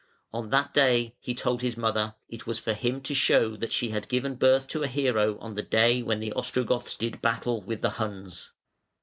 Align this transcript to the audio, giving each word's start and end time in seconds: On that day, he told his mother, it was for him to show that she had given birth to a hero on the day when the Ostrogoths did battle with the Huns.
On 0.33 0.49
that 0.49 0.73
day, 0.73 1.13
he 1.19 1.35
told 1.35 1.61
his 1.61 1.77
mother, 1.77 2.15
it 2.27 2.47
was 2.47 2.57
for 2.57 2.73
him 2.73 3.01
to 3.01 3.13
show 3.13 3.55
that 3.55 3.71
she 3.71 3.89
had 3.91 4.09
given 4.09 4.33
birth 4.33 4.67
to 4.69 4.81
a 4.81 4.87
hero 4.87 5.37
on 5.37 5.53
the 5.53 5.61
day 5.61 6.01
when 6.01 6.19
the 6.19 6.33
Ostrogoths 6.33 6.97
did 6.97 7.21
battle 7.21 7.61
with 7.61 7.81
the 7.83 7.91
Huns. 7.91 8.49